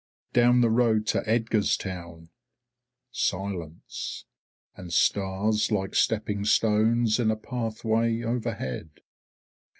[0.33, 2.29] Down the road to Edgarstown,
[3.11, 4.25] silence
[4.75, 8.89] and stars like stepping stones in a pathway overhead.